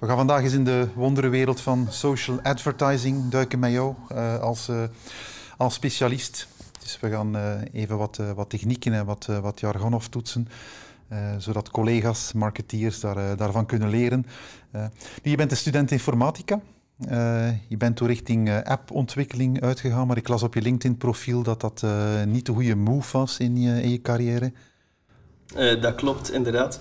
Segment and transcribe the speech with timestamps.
[0.00, 3.94] We gaan vandaag eens in de wonderenwereld van social advertising duiken met jou
[4.40, 4.68] als,
[5.56, 6.48] als specialist.
[6.82, 7.36] Dus we gaan
[7.72, 10.48] even wat, wat technieken en wat, wat jargon aftoetsen.
[11.38, 14.26] zodat collega's, marketeers daar, daarvan kunnen leren.
[15.22, 16.60] je bent een student informatica.
[17.68, 21.84] Je bent toen richting appontwikkeling uitgegaan, maar ik las op je LinkedIn-profiel dat dat
[22.26, 24.52] niet de goede move was in je, in je carrière.
[25.80, 26.80] dat klopt, inderdaad.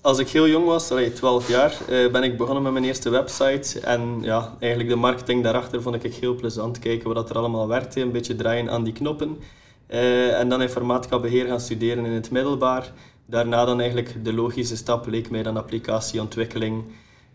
[0.00, 3.80] Als ik heel jong was, allee, 12 jaar, ben ik begonnen met mijn eerste website.
[3.80, 6.78] En ja, eigenlijk de marketing daarachter vond ik heel plezant.
[6.78, 9.38] Kijken wat er allemaal werkte, een beetje draaien aan die knoppen.
[9.86, 12.92] en dan informatica beheer gaan studeren in het middelbaar.
[13.26, 16.84] Daarna dan eigenlijk de logische stap leek mij dan applicatieontwikkeling.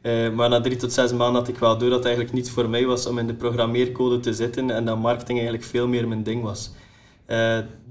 [0.01, 2.51] Uh, maar na drie tot zes maanden had ik wel door dat het eigenlijk niet
[2.51, 6.07] voor mij was om in de programmeercode te zitten en dat marketing eigenlijk veel meer
[6.07, 6.71] mijn ding was.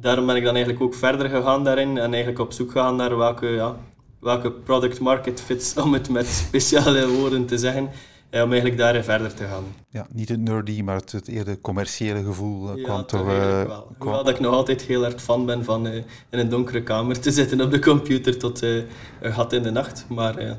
[0.01, 3.17] Daarom ben ik dan eigenlijk ook verder gegaan daarin en eigenlijk op zoek gegaan naar
[3.17, 3.77] welke, ja,
[4.25, 7.91] welke product market fits, om het met speciale woorden te zeggen,
[8.31, 9.65] uh, om eigenlijk daarin verder te gaan.
[9.89, 13.25] Ja, niet het nerdy, maar het, het eerder commerciële gevoel ja, kwam toch...
[13.25, 13.87] wel.
[13.99, 17.31] Hoewel dat ik nog altijd heel erg fan ben van in een donkere kamer te
[17.31, 18.87] zitten op de computer tot een
[19.21, 20.59] gat in de nacht, maar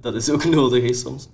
[0.00, 1.28] dat is ook nodig soms.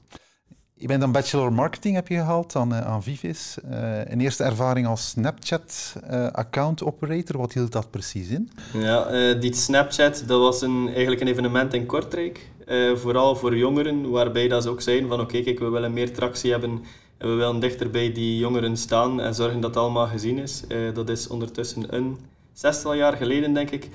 [0.84, 3.56] Je bent een bachelor marketing heb je gehaald aan, uh, aan Vivis.
[4.04, 7.38] Een eerste ervaring als Snapchat uh, account operator.
[7.38, 8.50] Wat hield dat precies in?
[8.72, 12.48] Ja, die Snapchat dat was een, eigenlijk een evenement in Kortrijk.
[12.94, 16.50] vooral voor jongeren, waarbij dat ze ook zeiden van oké, kijk, we willen meer tractie
[16.50, 16.82] hebben
[17.18, 20.62] en we willen dichter bij die jongeren staan en zorgen dat het allemaal gezien is.
[20.94, 22.18] dat is ondertussen een
[22.52, 23.88] zestal jaar geleden, denk ik.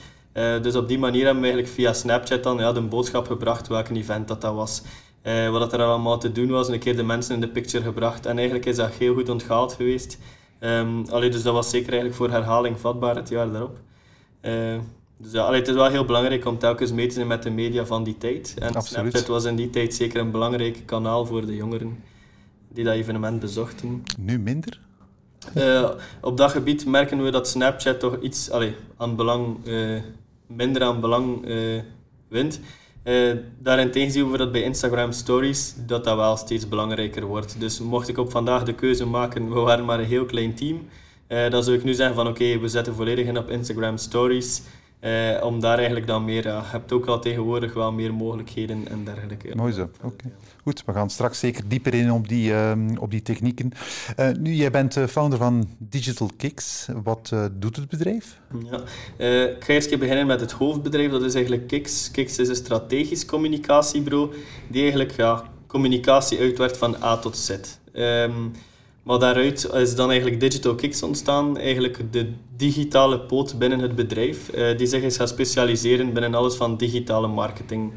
[0.62, 3.90] Dus op die manier hebben we eigenlijk via Snapchat dan ja, de boodschap gebracht welk
[3.90, 4.82] event dat, dat was.
[5.24, 8.26] Uh, wat er allemaal te doen was, een keer de mensen in de picture gebracht.
[8.26, 10.18] En eigenlijk is dat heel goed onthaald geweest.
[10.60, 13.78] Um, allee, dus dat was zeker eigenlijk voor herhaling vatbaar het jaar daarop.
[14.42, 14.80] Uh,
[15.18, 17.50] dus ja, allee, het is wel heel belangrijk om telkens mee te zijn met de
[17.50, 18.54] media van die tijd.
[18.60, 19.12] En Absoluut.
[19.12, 22.04] Snapchat was in die tijd zeker een belangrijk kanaal voor de jongeren
[22.68, 24.04] die dat evenement bezochten.
[24.20, 24.80] Nu minder?
[25.56, 25.90] Uh,
[26.22, 29.58] op dat gebied merken we dat Snapchat toch iets allee, aan belang
[30.48, 31.46] minder aan belang
[32.28, 32.60] wint.
[33.04, 37.60] Uh, daarentegen zien we dat bij Instagram Stories dat dat wel steeds belangrijker wordt.
[37.60, 40.88] Dus mocht ik op vandaag de keuze maken, we waren maar een heel klein team,
[41.28, 44.62] uh, dan zou ik nu zeggen van oké, we zetten volledig in op Instagram Stories.
[45.02, 48.88] Uh, om daar eigenlijk dan meer, ja, je hebt ook al tegenwoordig wel meer mogelijkheden
[48.88, 49.56] en dergelijke.
[49.56, 50.32] Mooi zo, oké.
[50.64, 53.72] Goed, we gaan straks zeker dieper in op die, uh, op die technieken.
[54.20, 56.88] Uh, nu, jij bent founder van Digital Kicks.
[57.04, 58.40] Wat doet het bedrijf?
[58.70, 58.78] Ja,
[59.46, 62.12] ik ga eerst beginnen met het hoofdbedrijf, dat is eigenlijk Kicks.
[62.12, 64.34] Kicks is een strategisch communicatiebureau
[64.68, 67.50] die eigenlijk ja, communicatie uitwerkt van A tot Z.
[67.94, 68.52] Um,
[69.04, 74.56] maar daaruit is dan eigenlijk Digital Kicks ontstaan, eigenlijk de digitale poot binnen het bedrijf,
[74.56, 77.92] uh, die zich is gaan specialiseren binnen alles van digitale marketing.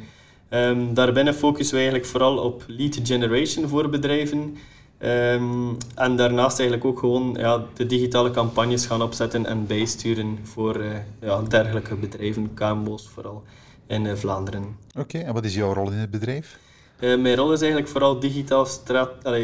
[0.50, 4.56] Um, daarbinnen focussen we eigenlijk vooral op lead generation voor bedrijven.
[4.98, 10.76] Um, en daarnaast eigenlijk ook gewoon ja, de digitale campagnes gaan opzetten en bijsturen voor
[10.76, 13.42] uh, ja, dergelijke bedrijven, KMO's vooral
[13.86, 14.76] in uh, Vlaanderen.
[14.98, 16.58] Oké, en wat is jouw rol in het bedrijf?
[17.02, 18.66] Uh, mijn rol is eigenlijk vooral digitaal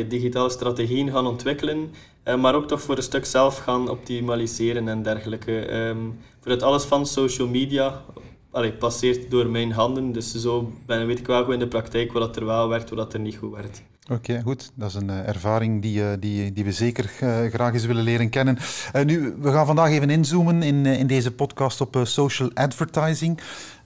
[0.08, 1.91] digitale strategieën gaan ontwikkelen,
[2.24, 5.74] uh, maar ook toch voor een stuk zelf gaan optimaliseren en dergelijke.
[5.74, 8.04] Um, voor het alles van social media
[8.50, 12.36] allee, passeert door mijn handen, dus zo weet ik wel goed in de praktijk wat
[12.36, 13.82] er wel werkt, wat er niet goed werkt.
[14.10, 14.72] Oké, goed.
[14.74, 18.02] Dat is een uh, ervaring die, uh, die, die we zeker uh, graag eens willen
[18.02, 18.58] leren kennen.
[19.04, 23.41] nu, we gaan vandaag even inzoomen in, in deze podcast op social advertising.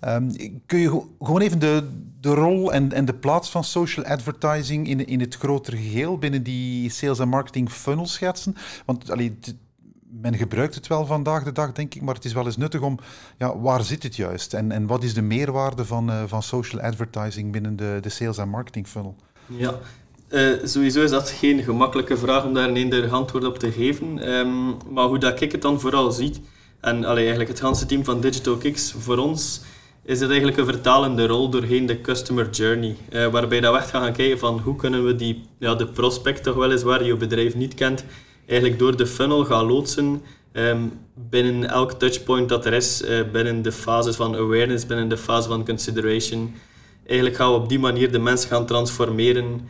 [0.04, 0.30] Um,
[0.66, 1.88] kun je gewoon even de,
[2.20, 6.42] de rol en, en de plaats van social advertising in, in het grotere geheel binnen
[6.42, 8.56] die sales en marketing funnel schetsen?
[8.86, 9.38] Want allee,
[10.20, 12.80] men gebruikt het wel vandaag de dag, denk ik, maar het is wel eens nuttig
[12.80, 12.98] om,
[13.38, 14.54] ja, waar zit het juist?
[14.54, 18.48] En, en wat is de meerwaarde van, van social advertising binnen de, de sales en
[18.48, 19.16] marketing funnel?
[19.46, 19.78] Ja,
[20.32, 24.30] uh, sowieso is dat geen gemakkelijke vraag om daar een eender antwoord op te geven.
[24.32, 26.32] Um, maar hoe dat ik het dan vooral zie,
[26.80, 29.60] en allee, eigenlijk het hele team van Digital Kicks, voor ons
[30.04, 32.96] is het eigenlijk een vertalende rol doorheen de customer journey.
[33.10, 36.42] Uh, waarbij dat we echt gaan kijken van hoe kunnen we die, ja, de prospect
[36.42, 38.04] toch wel eens waar je bedrijf niet kent,
[38.46, 43.62] eigenlijk door de funnel gaan loodsen um, binnen elk touchpoint dat er is, uh, binnen
[43.62, 46.54] de fases van awareness, binnen de fase van consideration.
[47.06, 49.60] Eigenlijk gaan we op die manier de mensen gaan transformeren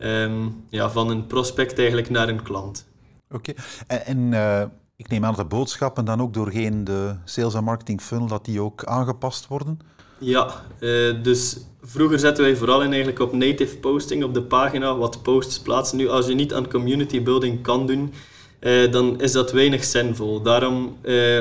[0.00, 2.86] Ehm, ja, van een prospect eigenlijk naar een klant.
[3.30, 3.52] Oké,
[3.86, 4.62] en, en uh,
[4.96, 8.44] ik neem aan dat de boodschappen dan ook doorheen de sales en marketing funnel, dat
[8.44, 9.80] die ook aangepast worden?
[10.18, 14.96] Ja, uh, dus vroeger zetten wij vooral in eigenlijk op native posting op de pagina,
[14.96, 15.96] wat posts plaatsen.
[15.96, 18.12] Nu, als je niet aan community building kan doen,
[18.60, 20.42] uh, dan is dat weinig zinvol.
[20.42, 20.96] Daarom,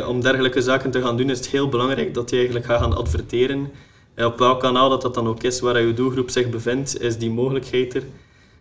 [0.07, 2.97] om dergelijke zaken te gaan doen, is het heel belangrijk dat je eigenlijk gaat gaan
[2.97, 3.71] adverteren
[4.15, 7.31] op welk kanaal dat, dat dan ook is, waar je doelgroep zich bevindt, is die
[7.31, 8.03] mogelijkheid er.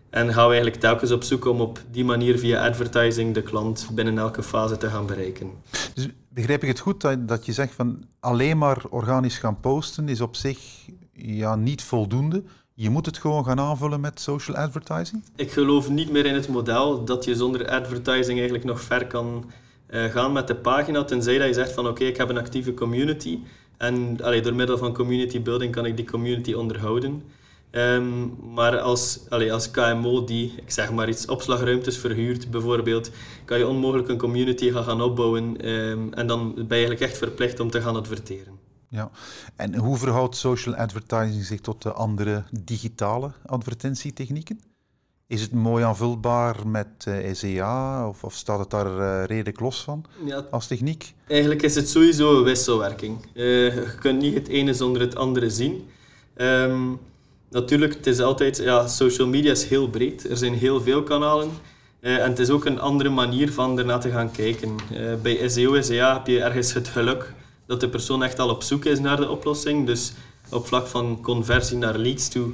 [0.09, 3.87] En gaan we eigenlijk telkens op zoek om op die manier via advertising de klant
[3.91, 5.51] binnen elke fase te gaan bereiken.
[5.93, 10.09] Dus begrijp ik het goed dat, dat je zegt van alleen maar organisch gaan posten
[10.09, 10.59] is op zich
[11.13, 12.43] ja, niet voldoende?
[12.73, 15.23] Je moet het gewoon gaan aanvullen met social advertising?
[15.35, 19.51] Ik geloof niet meer in het model dat je zonder advertising eigenlijk nog ver kan
[19.89, 22.73] uh, gaan met de pagina, tenzij dat je zegt van oké, ik heb een actieve
[22.73, 23.39] community
[23.79, 27.23] en allee, door middel van community building kan ik die community onderhouden.
[27.71, 33.11] Um, maar als, allee, als KMO die, ik zeg maar iets, opslagruimtes verhuurt bijvoorbeeld,
[33.45, 37.17] kan je onmogelijk een community gaan, gaan opbouwen um, en dan ben je eigenlijk echt
[37.17, 38.57] verplicht om te gaan adverteren.
[38.89, 39.11] Ja,
[39.55, 44.59] en hoe verhoudt social advertising zich tot de andere digitale advertentietechnieken?
[45.27, 49.59] Is het mooi aanvulbaar met uh, eh, SEA of, of, staat het daar uh, redelijk
[49.59, 51.13] los van ja, als techniek?
[51.27, 53.17] Eigenlijk is het sowieso een wisselwerking.
[53.33, 55.87] Uh, je kunt niet het ene zonder het andere zien.
[56.35, 56.99] Um,
[57.49, 60.29] natuurlijk, het is altijd, ja, social media is heel breed.
[60.29, 61.49] Er zijn heel veel kanalen.
[61.99, 64.75] en het is ook een andere manier van ernaar te gaan kijken.
[65.21, 67.33] bij SEO, SEA heb je ergens het geluk
[67.65, 69.85] dat de persoon echt al op zoek is naar de oplossing.
[69.85, 70.13] Dus
[70.49, 72.51] op vlak van conversie naar leads toe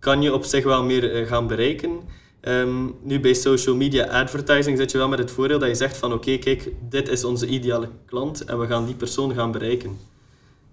[0.00, 2.00] kan je op zich wel meer eh, gaan bereiken.
[2.40, 5.96] Ehm, nu bij social media advertising zit je wel met het voordeel dat je zegt
[5.96, 9.98] van oké, kijk, dit is onze ideale klant en we gaan die persoon gaan bereiken.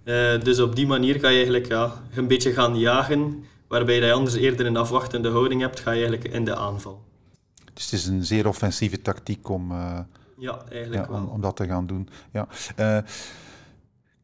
[0.08, 4.14] Uh, dus op die manier ga je eigenlijk ja, een beetje gaan jagen, waarbij je
[4.14, 7.04] anders eerder een afwachtende houding hebt, ga je eigenlijk in de aanval.
[7.74, 10.00] Dus het is een zeer offensieve tactiek om, uh,
[10.38, 12.10] ja, eigenlijk ja, om, om, dat te gaan doen.
[12.32, 12.48] Ja.
[12.80, 12.98] Uh,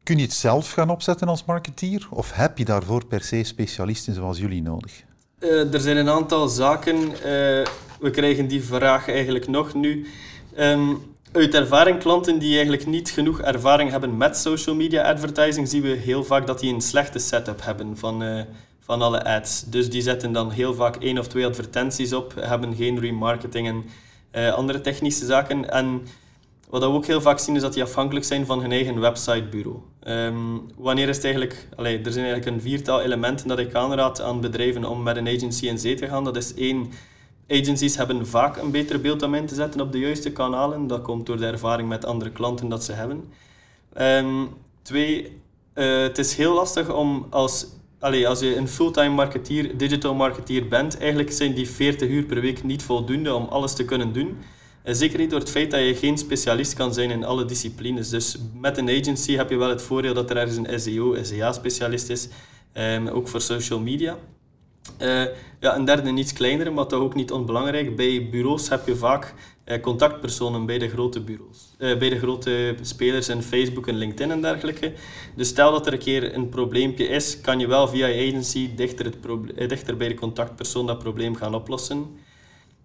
[0.02, 2.06] Kun je het zelf gaan opzetten als marketeer?
[2.10, 5.02] Of heb je daarvoor per se specialisten zoals jullie nodig?
[5.38, 7.10] Er zijn een aantal zaken.
[8.00, 10.06] We krijgen die vraag eigenlijk nog nu.
[10.58, 15.82] Um, uit ervaring, klanten die eigenlijk niet genoeg ervaring hebben met social media advertising, zien
[15.82, 18.42] we heel vaak dat die een slechte setup hebben van, uh,
[18.80, 19.64] van alle ads.
[19.66, 23.84] Dus die zetten dan heel vaak één of twee advertenties op, hebben geen remarketing en
[24.54, 25.70] andere technische zaken.
[25.70, 26.02] En
[26.68, 29.76] wat we ook heel vaak zien is dat die afhankelijk zijn van hun eigen websitebureau.
[30.06, 31.68] Um, wanneer is het eigenlijk...
[31.76, 35.66] Er zijn eigenlijk een viertal elementen dat ik aanraad aan bedrijven om met een agency
[35.66, 36.24] in zee te gaan.
[36.24, 36.90] Dat is één,
[37.48, 40.86] agencies hebben vaak een beter beeld om in te zetten op de juiste kanalen.
[40.86, 43.24] Dat komt door de ervaring met andere klanten dat ze hebben.
[44.00, 44.48] Um,
[44.82, 45.40] twee,
[45.74, 47.66] uh, het is heel lastig om als,
[47.98, 52.40] allez, als je een fulltime marketeer, digital marketeer bent, eigenlijk zijn die 40 uur per
[52.40, 54.36] week niet voldoende om alles te kunnen doen.
[54.82, 58.08] En zeker niet door het feit dat je geen specialist kan zijn in alle disciplines.
[58.08, 62.08] Dus met een agency heb je wel het voordeel dat er ergens een SEO, SEA-specialist
[62.08, 62.28] is,
[62.74, 64.18] um, ook voor social media.
[65.02, 65.24] Uh,
[65.60, 67.96] ja, een derde, iets kleinere, maar toch ook niet onbelangrijk.
[67.96, 69.34] Bij bureaus heb je vaak
[69.66, 71.74] uh, contactpersonen bij de grote bureaus.
[71.78, 74.92] Uh, bij de grote spelers in Facebook en LinkedIn en dergelijke.
[75.34, 78.74] Dus stel dat er een keer een probleempje is, kan je wel via je agency
[78.74, 82.16] dichter, het dichter bij de contactpersoon dat probleem gaan oplossen.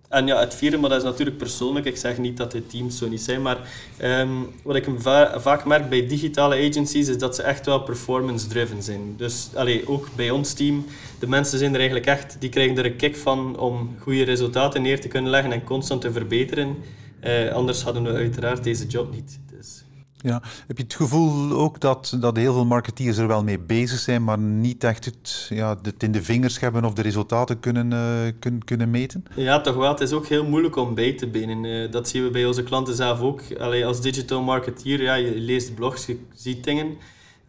[0.09, 1.85] En ja, het vierde, maar dat is natuurlijk persoonlijk.
[1.85, 3.57] Ik zeg niet dat de teams zo niet zijn, maar
[4.01, 4.87] um, wat ik
[5.35, 9.13] vaak merk bij digitale agencies is dat ze echt wel performance-driven zijn.
[9.17, 10.85] Dus allee, ook bij ons team,
[11.19, 14.81] de mensen zijn er eigenlijk echt, die krijgen er een kick van om goede resultaten
[14.81, 16.77] neer te kunnen leggen en constant te verbeteren.
[17.23, 19.39] Uh, anders hadden we uiteraard deze job niet.
[20.21, 20.41] Ja.
[20.67, 24.23] Heb je het gevoel ook dat, dat heel veel marketeers er wel mee bezig zijn,
[24.23, 28.31] maar niet echt het, ja, het in de vingers hebben of de resultaten kunnen, uh,
[28.39, 29.25] kunnen, kunnen meten?
[29.35, 29.89] Ja, toch wel.
[29.89, 31.63] Het is ook heel moeilijk om bij te benen.
[31.63, 33.41] Uh, dat zien we bij onze klanten zelf ook.
[33.59, 36.97] Allee, als digital marketeer, ja, je leest blogs, je ziet dingen.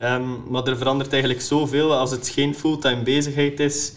[0.03, 1.95] Um, maar er verandert eigenlijk zoveel.
[1.97, 3.93] Als het geen fulltime bezigheid is,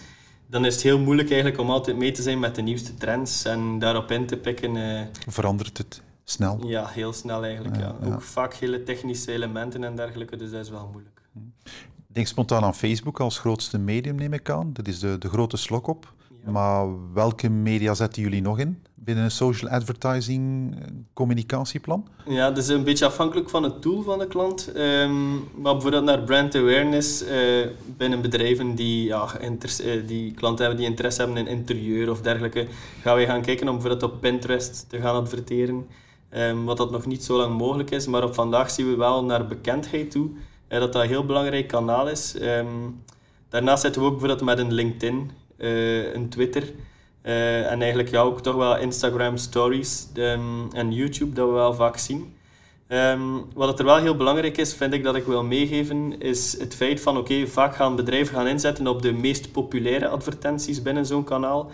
[0.48, 3.46] dan is het heel moeilijk eigenlijk om altijd mee te zijn met de nieuwste trends
[3.46, 4.76] en daarop in te pikken.
[4.76, 6.02] Uh, Verandert het?
[6.24, 6.68] Snel.
[6.68, 7.76] Ja, heel snel eigenlijk.
[7.78, 11.22] Ja, Ook vaak hele technische elementen en dergelijke, dus dat is wel moeilijk.
[12.08, 14.74] Ik denk spontaan aan Facebook als grootste medium, neem ik aan.
[14.74, 16.14] Dat is de, de grote slok op.
[16.44, 22.08] Maar welke media zetten jullie nog in binnen een social advertising eh, communicatieplan?
[22.26, 24.72] Ja, dat is een beetje afhankelijk van het doel van de klant.
[24.76, 30.82] Um, maar bijvoorbeeld naar brand awareness uh, binnen bedrijven die, ja, uh, die klanten hebben
[30.82, 32.68] die interesse hebben in interieur of dergelijke,
[33.02, 35.88] gaan wij gaan kijken om bijvoorbeeld op Pinterest te gaan adverteren.
[36.38, 39.24] Um, wat dat nog niet zo lang mogelijk is, maar op vandaag zien we wel
[39.24, 40.30] naar bekendheid toe
[40.70, 42.36] uh, dat dat een heel belangrijk kanaal is.
[42.42, 43.04] Um,
[43.50, 46.64] daarnaast zitten we ook bijvoorbeeld met een LinkedIn, uh, een Twitter
[47.24, 51.74] uh, en eigenlijk ja, ook toch wel Instagram stories um, en YouTube dat we wel
[51.74, 52.36] vaak zien.
[53.54, 57.02] wat er wel heel belangrijk is, vind ik dat ik wil meegeven, is het feit
[57.02, 61.72] van oké, vaak gaan bedrijven gaan inzetten op de meest populaire advertenties binnen zo'n kanaal.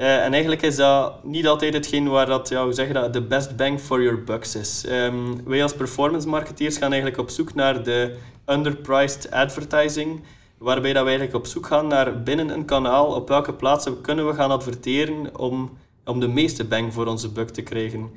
[0.00, 3.12] Uh, en eigenlijk is dat niet altijd hetgeen waar dat, ja, hoe zeg je dat,
[3.12, 4.84] de best bang for your bucks is.
[4.88, 8.16] Um, wij als performance marketeers gaan eigenlijk op zoek naar de
[8.46, 10.22] underpriced advertising
[10.58, 14.26] waarbij dat we eigenlijk op zoek gaan naar binnen een kanaal op welke plaatsen kunnen
[14.26, 15.70] we gaan adverteren om,
[16.04, 18.10] om de meeste bang voor onze buck te krijgen.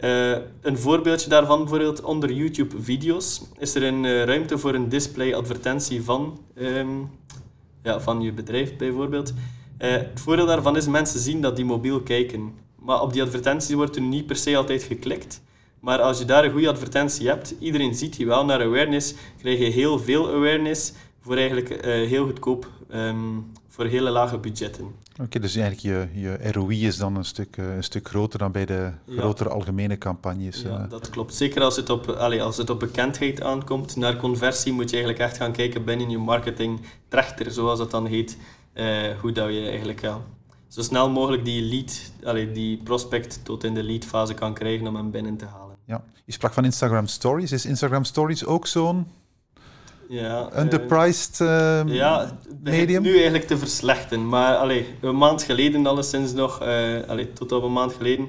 [0.00, 6.02] Uh, een voorbeeldje daarvan, bijvoorbeeld onder YouTube-video's, is er een uh, ruimte voor een display-advertentie
[6.02, 7.10] van, um,
[7.82, 9.32] ja, van je bedrijf bijvoorbeeld.
[9.78, 12.52] Uh, het voordeel daarvan is mensen zien dat die mobiel kijken.
[12.78, 15.42] Maar op die advertenties wordt er niet per se altijd geklikt.
[15.80, 19.58] Maar als je daar een goede advertentie hebt, iedereen ziet je wel naar awareness, krijg
[19.58, 24.84] je heel veel awareness voor eigenlijk uh, heel goedkoop, um, voor hele lage budgetten.
[25.22, 28.52] Oké, dus eigenlijk je, je ROI is dan een stuk, uh, een stuk groter dan
[28.52, 30.62] bij de grotere algemene campagnes.
[30.62, 30.90] Ja, uh.
[30.90, 31.34] dat klopt.
[31.34, 33.96] Zeker als het, op, allez, als het op bekendheid aankomt.
[33.96, 38.06] Naar conversie moet je eigenlijk echt gaan kijken binnen je marketing trechter, zoals dat dan
[38.06, 38.36] heet.
[39.20, 40.20] Hoe dat je eigenlijk ja,
[40.68, 44.96] zo snel mogelijk die lead, allez, die prospect tot in de leadfase kan krijgen om
[44.96, 45.76] hem binnen te halen.
[45.84, 47.52] Ja, je sprak van Instagram Stories.
[47.52, 49.06] Is Instagram Stories ook zo'n
[50.08, 53.02] ja, underpriced uh, ja, medium?
[53.02, 54.28] nu eigenlijk te verslechten.
[54.28, 56.60] Maar allee, een maand geleden alleszins nog,
[57.06, 58.28] allee, tot op een maand geleden,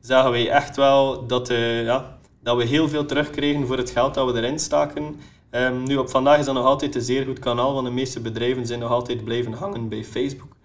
[0.00, 1.48] zagen wij echt wel dat,
[1.84, 5.20] ja, dat we heel veel terugkregen voor het geld dat we erin staken.
[5.50, 8.20] Um, nu op vandaag is dat nog altijd een zeer goed kanaal, want de meeste
[8.20, 10.56] bedrijven zijn nog altijd blijven hangen bij Facebook.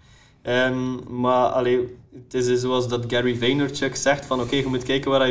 [0.43, 5.11] Um, maar allee, het is zoals dat Gary Vaynerchuk zegt, van oké, je moet kijken
[5.11, 5.29] waar,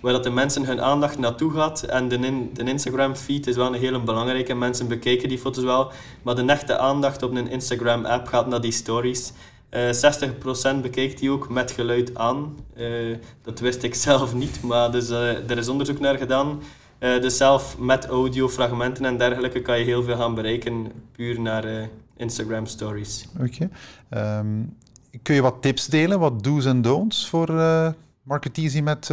[0.00, 1.82] waar dat de mensen hun aandacht naartoe gaat.
[1.82, 4.54] En de, de Instagram feed is wel een hele belangrijke.
[4.54, 5.92] Mensen bekijken die foto's wel.
[6.22, 9.32] Maar de echte aandacht op een Instagram app gaat naar die stories.
[9.70, 12.56] Uh, eh, 60% bekijkt die ook met geluid aan.
[12.76, 16.60] Uh, dat wist ik zelf niet, maar dus, uh, er is onderzoek naar gedaan.
[16.98, 22.66] Dus zelf met audiofragmenten en dergelijke kan je heel veel gaan bereiken, puur naar Instagram
[22.66, 23.28] stories.
[23.40, 23.68] Oké.
[24.08, 24.38] Okay.
[24.38, 24.74] Um,
[25.10, 27.88] ehm, kun je wat tips delen, wat do's en don'ts voor uh,
[28.22, 29.10] marketeers die met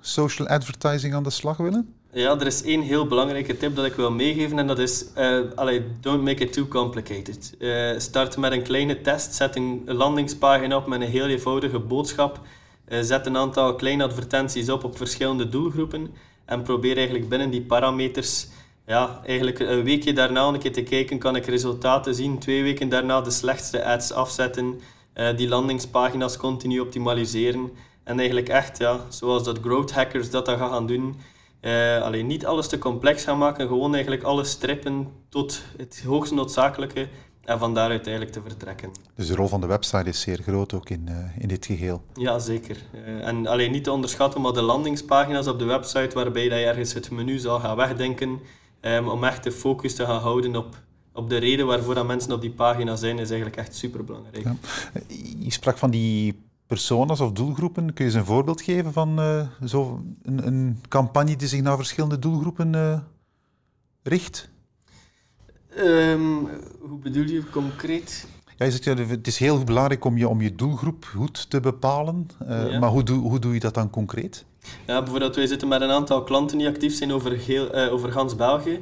[0.00, 1.94] social advertising aan de slag willen?
[2.12, 5.40] Ja, er is één heel belangrijke tip dat ik wil meegeven en dat is, uh,
[5.54, 7.54] allee, don't make it too complicated.
[7.58, 12.40] Uh, start met een kleine test, zet een landingspagina op met een heel eenvoudige boodschap.
[12.88, 16.10] Uh, zet een aantal kleine advertenties op op verschillende doelgroepen
[16.48, 18.48] en probeer eigenlijk binnen die parameters
[18.86, 22.38] ja, eigenlijk een weekje daarna een keer te kijken, kan ik resultaten zien.
[22.38, 24.80] Twee weken daarna de slechtste ads afzetten,
[25.14, 27.70] uh, die landingspagina's continu optimaliseren.
[28.04, 31.16] En eigenlijk echt, ja, zoals dat growth hackers dat, dat gaan doen.
[31.60, 36.32] Uh, alleen niet alles te complex gaan maken, gewoon eigenlijk alles strippen tot het hoogst
[36.32, 37.08] noodzakelijke
[37.48, 38.90] en van daaruit eigenlijk te vertrekken.
[39.14, 42.02] Dus de rol van de website is zeer groot ook in, uh, in dit geheel.
[42.14, 42.76] Ja, zeker.
[42.94, 46.64] Uh, en alleen niet te onderschatten, maar de landingspagina's op de website waarbij dat je
[46.64, 48.40] ergens het menu zal gaan wegdenken,
[48.80, 52.32] Um, om echt de focus te gaan houden op, op de reden waarvoor dat mensen
[52.32, 54.44] op die pagina zijn, is eigenlijk echt super belangrijk.
[54.44, 54.56] Ja.
[55.38, 57.94] Je sprak van die personas of doelgroepen.
[57.94, 61.76] Kun je eens een voorbeeld geven van uh, zo een, een, campagne die zich naar
[61.76, 62.74] verschillende doelgroepen
[64.02, 64.50] richt?
[65.80, 66.48] Um,
[66.80, 68.26] hoe bedoel je concreet?
[68.56, 71.60] Ja, je zegt, ja, het is heel belangrijk om je, om je doelgroep goed te
[71.60, 72.28] bepalen.
[72.42, 72.78] Uh, ja.
[72.78, 74.44] Maar hoe doe, hoe doe je dat dan concreet?
[74.86, 78.12] Ja, bijvoorbeeld, wij zitten met een aantal klanten die actief zijn over, heel, uh, over
[78.12, 78.80] gans België.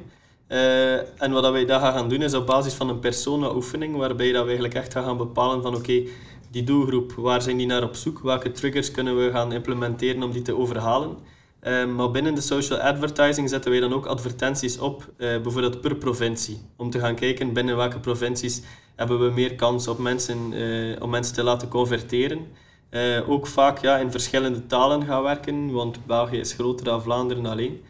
[0.48, 4.40] Uh, en wat wij daar gaan doen is op basis van een persona-oefening, waarbij dat
[4.40, 6.08] we eigenlijk echt gaan bepalen van oké, okay,
[6.50, 8.20] die doelgroep, waar zijn die naar op zoek?
[8.22, 11.16] Welke triggers kunnen we gaan implementeren om die te overhalen?
[11.66, 15.96] Uh, maar binnen de social advertising zetten wij dan ook advertenties op, uh, bijvoorbeeld per
[15.96, 16.58] provincie.
[16.76, 18.62] Om te gaan kijken binnen welke provincies
[18.96, 20.38] hebben we meer kans op mensen,
[21.00, 22.46] om mensen te laten converteren.
[22.90, 27.46] Uh, ook vaak ja, in verschillende talen gaan werken, want België is groter dan Vlaanderen
[27.46, 27.82] alleen.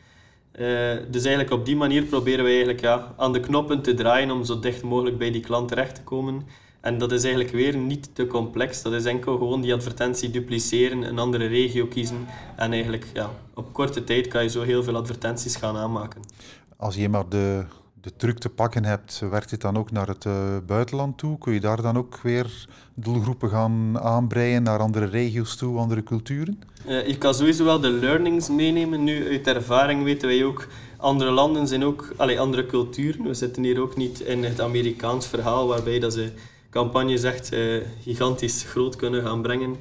[1.11, 4.45] Dus eigenlijk op die manier proberen we eigenlijk ja, aan de knoppen te draaien om
[4.45, 6.47] zo dicht mogelijk bij die klant terecht te komen.
[6.86, 8.82] En dat is eigenlijk weer niet te complex.
[8.82, 12.26] Dat is enkel gewoon die advertentie dupliceren, een andere regio kiezen.
[12.56, 16.20] En eigenlijk ja, op korte tijd kan je zo heel veel advertenties gaan aanmaken.
[16.76, 17.64] Als je maar de
[18.06, 21.38] de truc te pakken hebt, werkt dit dan ook naar het uh, buitenland toe?
[21.38, 26.60] Kun je daar dan ook weer doelgroepen gaan aanbreien naar andere regio's toe, andere culturen?
[26.88, 29.04] Uh, je kan sowieso wel de learnings meenemen.
[29.04, 30.66] Nu, uit ervaring weten wij ook,
[30.96, 33.22] andere landen zijn ook, allee, andere culturen.
[33.22, 36.32] We zitten hier ook niet in het Amerikaans verhaal, waarbij dat ze
[36.76, 39.76] campagnes echt uh, gigantisch groot kunnen gaan brengen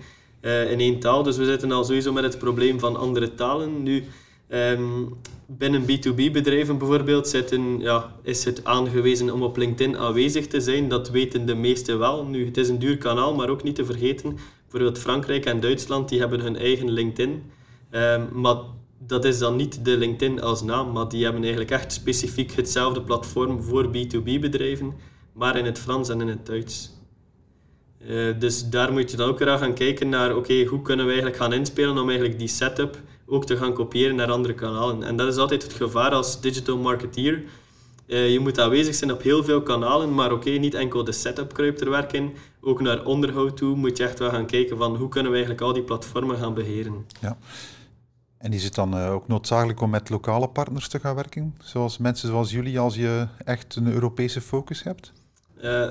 [0.70, 1.24] in één taal.
[1.24, 3.84] Dus we zitten al sowieso met het probleem van andere talen.
[3.84, 4.04] Nu,
[4.50, 7.44] Um, binnen B2B-bedrijven bijvoorbeeld
[7.80, 10.88] ja, is het aangewezen om op LinkedIn aanwezig te zijn.
[10.88, 12.26] Dat weten de meesten wel.
[12.26, 14.38] Nu, het is een duur kanaal, maar ook niet te vergeten.
[14.62, 17.44] Bijvoorbeeld Frankrijk en Duitsland die hebben hun eigen LinkedIn.
[17.92, 18.56] Um, maar
[19.08, 23.02] dat is dan niet de LinkedIn als naam, maar die hebben eigenlijk echt specifiek hetzelfde
[23.02, 24.94] platform voor B2B-bedrijven,
[25.36, 26.94] maar in het Frans en in het Duits.
[28.08, 31.12] Uh, dus daar moet je dan ook weer gaan kijken naar, oké, hoe kunnen we
[31.12, 35.04] eigenlijk gaan inspelen om eigenlijk die setup ook te gaan kopiëren naar andere kanalen.
[35.04, 37.44] En dat is altijd het gevaar als digital marketeer.
[38.08, 41.54] Uh, je moet aanwezig zijn op heel veel kanalen, maar oké, niet enkel de setup
[41.54, 42.36] kruipt er werk in.
[42.62, 45.68] Ook naar onderhoud toe moet je echt wel gaan kijken van hoe kunnen we eigenlijk
[45.68, 47.06] al die platformen gaan beheren.
[47.22, 47.38] Ja.
[48.38, 51.56] En is het dan uh, ook noodzakelijk om met lokale partners te gaan werken?
[51.60, 55.14] Zoals mensen zoals jullie, als je echt een Europese focus hebt?
[55.64, 55.88] Uh,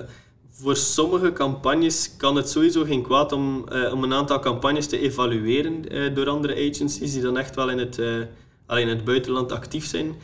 [0.51, 4.99] voor sommige campagnes kan het sowieso geen kwaad om, uh, om een aantal campagnes te
[4.99, 8.01] evalueren door andere agencies die dan echt wel in het,
[8.67, 10.15] alleen in het buitenland actief zijn.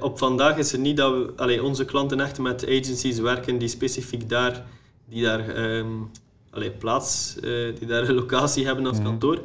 [0.00, 3.68] op vandaag is het niet dat we, allee, onze klanten echt met agencies werken die
[3.68, 4.66] specifiek daar,
[5.08, 6.10] die daar um,
[6.50, 7.36] allee, plaats,
[7.78, 9.06] die daar een locatie hebben als mhm.
[9.06, 9.40] kantoor.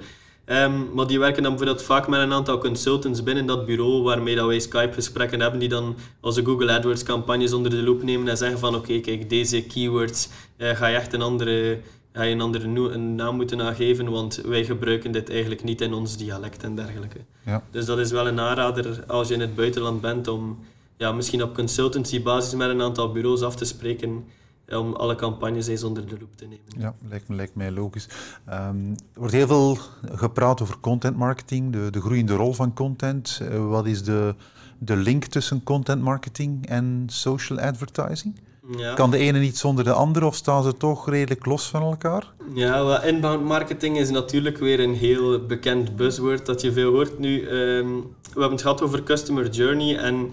[0.48, 4.36] Um, maar die werken dan bijvoorbeeld vaak met een aantal consultants binnen dat bureau waarmee
[4.36, 8.60] dat wij Skype-gesprekken hebben die dan onze Google AdWords-campagnes onder de loep nemen en zeggen
[8.60, 11.80] van oké, kijk, deze keywords uh, ga je echt een andere,
[12.14, 15.94] ga je een andere een naam moeten aangeven, want wij gebruiken dit eigenlijk niet in
[15.94, 17.20] ons dialect en dergelijke.
[17.46, 17.64] Ja.
[17.72, 20.60] Dus dat is wel een aanrader als je in het buitenland bent om
[20.98, 24.26] ja, misschien op consultancy-basis met een aantal bureaus af te spreken
[24.70, 26.66] om alle campagnes eens onder de loep te nemen.
[26.78, 28.08] Ja, lijkt, me, lijkt mij logisch.
[28.50, 29.78] Um, er wordt heel veel
[30.12, 33.40] gepraat over content marketing, de, de groeiende rol van content.
[33.42, 34.36] Uh, wat is de,
[34.78, 38.36] de link tussen content marketing en social advertising?
[38.78, 38.94] Ja.
[38.94, 42.34] Kan de ene niet zonder de andere of staan ze toch redelijk los van elkaar?
[42.54, 47.48] Ja, inbound marketing is natuurlijk weer een heel bekend buzzword dat je veel hoort nu.
[47.50, 50.32] Um, we hebben het gehad over customer journey en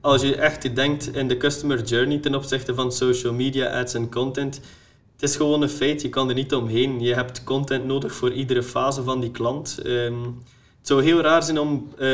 [0.00, 4.10] als je echt denkt in de customer journey ten opzichte van social media, ads en
[4.10, 4.60] content,
[5.12, 7.00] het is gewoon een feit, je kan er niet omheen.
[7.00, 9.80] Je hebt content nodig voor iedere fase van die klant.
[9.86, 10.42] Um,
[10.78, 12.08] het zou heel raar zijn om, uh,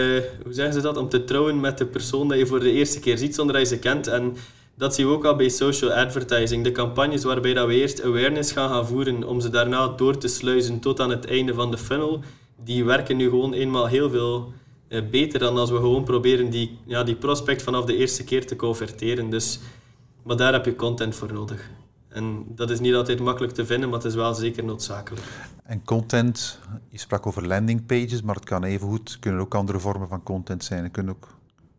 [0.44, 3.00] hoe zeggen ze dat, om te trouwen met de persoon dat je voor de eerste
[3.00, 4.06] keer ziet zonder dat je ze kent.
[4.06, 4.36] En
[4.74, 6.64] dat zien we ook al bij social advertising.
[6.64, 10.28] De campagnes waarbij dat we eerst awareness gaan, gaan voeren om ze daarna door te
[10.28, 12.20] sluizen tot aan het einde van de funnel,
[12.64, 16.78] die werken nu gewoon eenmaal heel veel eh, beter dan als we gewoon proberen die,
[16.84, 19.30] ja, die prospect vanaf de eerste keer te converteren.
[19.30, 19.60] Dus,
[20.22, 21.70] maar daar heb je content voor nodig.
[22.08, 25.26] En dat is niet altijd makkelijk te vinden, maar het is wel zeker noodzakelijk.
[25.62, 30.08] En content, je sprak over landing pages, maar het kan evengoed, kunnen ook andere vormen
[30.08, 30.82] van content zijn.
[30.82, 31.28] Het kunnen ook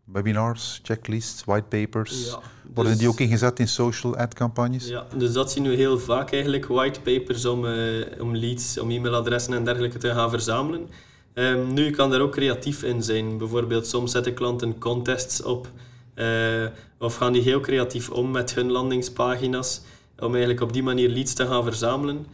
[0.03, 2.25] webinars, checklists, whitepapers.
[2.25, 2.39] Ja,
[2.73, 4.87] Worden die dus- ook ingezet in social ad campagnes?
[4.87, 9.53] Ja, dus dat zien we heel vaak eigenlijk, whitepapers om, uh, om leads, om e-mailadressen
[9.53, 10.89] en dergelijke te gaan verzamelen.
[11.37, 13.37] Um, nu, je kan daar ook creatief in zijn.
[13.37, 15.71] Bijvoorbeeld, soms zetten klanten contests op.
[16.15, 16.67] Uh,
[16.99, 19.81] of gaan die heel creatief om met hun landingspagina's.
[20.19, 22.25] Om eigenlijk op die manier leads te gaan verzamelen.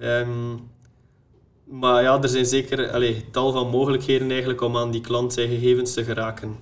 [0.00, 0.70] Um,
[1.64, 5.94] maar ja, er zijn zeker tal van mogelijkheden eigenlijk om aan die klant zijn gegevens
[5.94, 6.56] te geraken.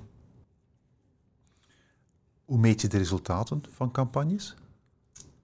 [2.44, 4.54] Hoe meet je de resultaten van campagnes?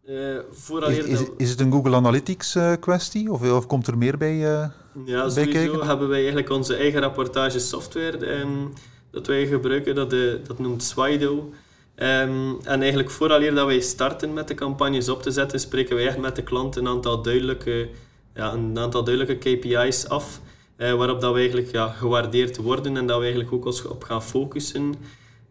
[0.08, 4.16] Uh, is, is, is, het een Google Analytics uh, kwestie of, of, komt er meer
[4.16, 4.34] bij?
[4.34, 4.68] Uh,
[5.04, 8.72] ja, sowieso hebben wij eigenlijk onze eigen rapportagesoftware um,
[9.10, 11.52] dat wij gebruiken, dat, de, dat noemt Swido.
[11.96, 16.06] Um, en eigenlijk vooraleer dat wij starten met de campagnes op te zetten, spreken wij
[16.06, 17.88] echt met de klant een aantal duidelijke,
[18.34, 20.40] ja, een aantal duidelijke KPI's af,
[20.76, 24.22] waarop dat we eigenlijk ja, gewaardeerd worden en dat we eigenlijk ook ons op gaan
[24.22, 24.94] focussen.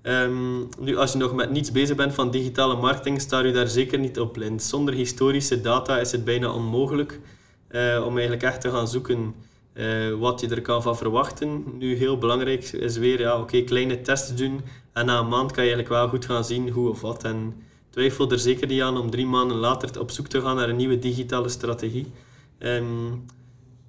[0.08, 3.68] Um, nu, als je nog met niets bezig bent van digitale marketing, sta je daar
[3.68, 4.64] zeker niet op blind.
[4.64, 7.20] Zonder historische data is het bijna onmogelijk
[7.72, 9.36] uh, om eigenlijk echt te gaan zoeken
[9.74, 11.64] uh, wat je er kan van verwachten.
[11.78, 14.62] Nu, heel belangrijk is weer, ja, oké, kleine tests doen
[14.94, 17.24] en na een maand kan je eigenlijk wel goed gaan zien hoe of wat.
[17.24, 17.54] En
[17.90, 20.76] twijfel er zeker niet aan om drie maanden later op zoek te gaan naar een
[20.76, 22.12] nieuwe digitale strategie.
[22.60, 23.26] Um,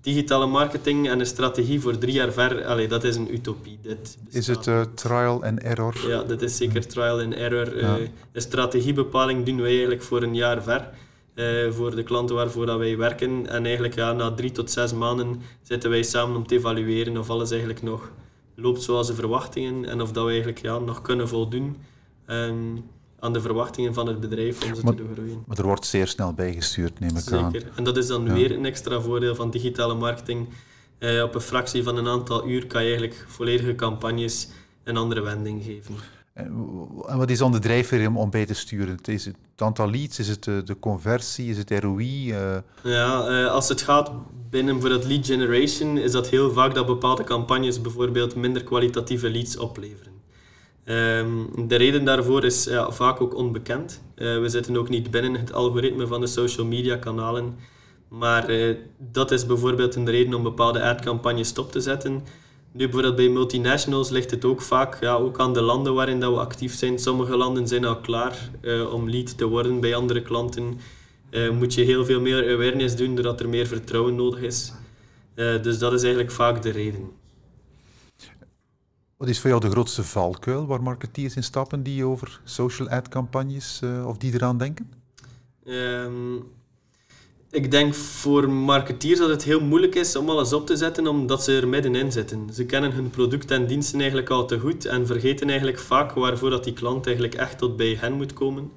[0.07, 3.79] digitale marketing en een strategie voor drie jaar ver, allee, dat is een utopie.
[3.83, 5.95] Dit is het uh, trial and error?
[6.09, 7.81] Ja, dat is zeker trial and error.
[7.81, 7.99] Ja.
[7.99, 10.88] Uh, de strategiebepaling doen wij eigenlijk voor een jaar ver.
[11.35, 13.47] Uh, voor de klanten waarvoor dat wij werken.
[13.47, 17.31] En eigenlijk ja, na drie tot zes maanden zitten wij samen om te evalueren of
[17.31, 18.11] alles eigenlijk nog
[18.55, 21.77] loopt zoals de verwachtingen en of dat we eigenlijk ja, nog kunnen voldoen.
[22.27, 22.85] Um,
[23.27, 25.43] aan de verwachtingen van het bedrijf om ze maar, te doen groeien.
[25.47, 27.39] Maar er wordt zeer snel bijgestuurd, neem ik Zeker.
[27.39, 27.53] aan.
[27.75, 30.49] En dat is dan weer een extra voordeel van digitale marketing.
[30.99, 34.49] Eh, op een fractie van een aantal uur kan je eigenlijk volledige campagnes
[34.85, 35.95] een andere wending geven.
[37.07, 38.99] En wat is dan de drijfveer om, bij te sturen?
[39.05, 40.19] Is het aantal leads?
[40.19, 41.51] Is het de, conversie?
[41.51, 42.33] Is het ROI?
[42.33, 42.57] Uh...
[42.83, 44.11] Ja, uh, als het gaat
[44.51, 49.31] binnen voor het lead generation, is dat heel vaak dat bepaalde campagnes bijvoorbeeld minder kwalitatieve
[49.31, 50.15] leads opleveren.
[50.88, 54.03] Um, de reden daarvoor is ja, vaak ook onbekend.
[54.16, 57.57] Uh, we zitten ook niet binnen het algoritme van de social media kanalen.
[58.09, 62.12] Maar uh, dat is bijvoorbeeld een reden om bepaalde ad-campagnes stop te zetten.
[62.72, 66.33] Nu bijvoorbeeld bij multinationals ligt het ook vaak ja, ook aan de landen waarin dat
[66.33, 66.99] we actief zijn.
[66.99, 70.79] Sommige landen zijn al klaar uh, om lead te worden bij andere klanten.
[71.53, 74.72] moet je heel veel meer awareness doen doordat er meer vertrouwen nodig is.
[75.35, 77.11] dus dat is eigenlijk vaak de reden.
[79.16, 83.09] Wat is voor jou de grootste valkuil waar marketeers in stappen die over social ad
[83.09, 84.92] campagnes uh, of die eraan denken?
[85.64, 86.44] Um,
[87.50, 91.44] ik denk voor marketeers dat het heel moeilijk is om alles op te zetten omdat
[91.44, 92.55] ze er middenin zitten.
[92.55, 96.50] Ze kennen hun product en diensten eigenlijk al te goed en vergeten eigenlijk vaak waarvoor
[96.50, 98.70] dat die klant eigenlijk echt tot bij hen moet komen.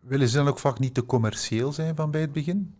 [0.00, 2.74] Willen ze dan ook vaak niet te commercieel zijn van bij het begin?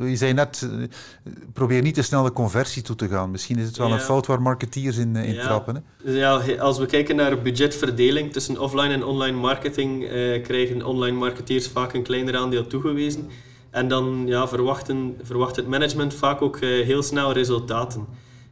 [0.00, 3.30] Je zei net, eh, probeer niet te snel de conversie toe te gaan.
[3.30, 5.42] Misschien is het wel een fout waar marketeers in, eh, in ja.
[5.42, 5.84] trappen.
[6.04, 6.12] Hè?
[6.12, 11.68] Ja, als we kijken naar budgetverdeling tussen offline en online marketing, eh, krijgen online marketeers
[11.68, 13.28] vaak een kleiner aandeel toegewezen.
[13.70, 18.06] En dan ja, verwachten, verwacht het management vaak ook uh, heel snel resultaten.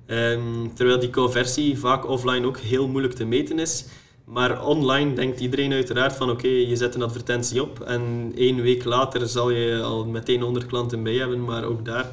[0.07, 3.85] Um, terwijl die conversie vaak offline ook heel moeilijk te meten is.
[4.27, 8.85] Maar online denkt iedereen uiteraard van oké, je zet een advertentie op en één week
[8.85, 12.07] later zal je al meteen 100 klanten bij hebben, maar ook daar.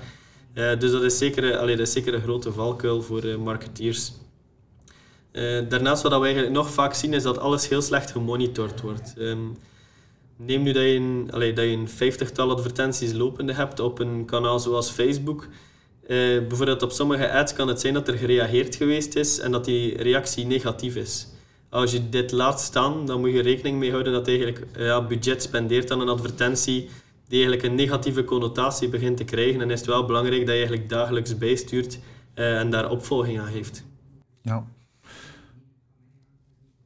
[0.54, 4.12] Uh, dus dat is, zeker, allee, dat is zeker een grote valkuil voor uh, marketeers.
[5.70, 9.14] daarnaast wat we eigenlijk nog vaak zien is dat alles heel slecht gemonitord wordt.
[9.18, 9.58] Um,
[10.36, 14.60] Neem nu dat je, een, dat je een vijftigtal advertenties lopende hebt op een kanaal
[14.60, 15.48] zoals Facebook.
[16.08, 19.66] Eh, bijvoorbeeld op sommige ads kan het zijn dat er gereageerd geweest is en dat
[19.66, 21.28] die reactie negatief is.
[21.74, 25.42] Als je dit laat staan, dan moet je rekening mee houden dat eigenlijk ja, budget
[25.42, 26.90] spendeert aan een advertentie
[27.28, 29.62] die eigenlijk een negatieve connotatie begint te krijgen.
[29.62, 32.00] En is het wel belangrijk dat je eigenlijk dagelijks bijstuurt
[32.36, 33.84] uh, en daar opvolging aan geeft.
[34.42, 34.66] Ja.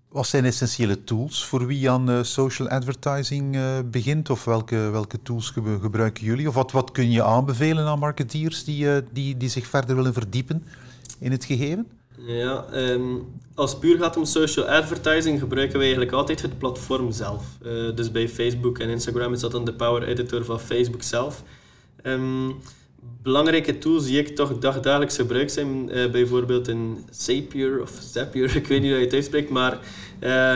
[0.10, 4.30] Wat zijn essentiële tools voor wie aan uh, social advertising uh, begint?
[4.30, 6.47] Of welke, welke tools ge gebruiken jullie?
[6.47, 10.63] Of wat, wat kun je aanbevelen aan marketeers die, die, die zich verder willen verdiepen
[11.19, 11.88] in het gegeven?
[12.17, 13.25] Ja, um,
[13.56, 17.43] als puur gaat om social advertising gebruiken we eigenlijk altijd het platform zelf.
[17.95, 21.43] dus bij Facebook en Instagram is dat dan de Power Editor van Facebook zelf.
[22.03, 22.56] Um,
[23.21, 28.67] belangrijke tools die ik toch dagelijks gebruik zijn uh, bijvoorbeeld in Zapier of Zapier, ik
[28.67, 29.80] weet niet hoe je het uitspreekt, maar